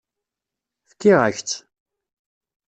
Fkiɣ-ak-tt. 0.89 1.51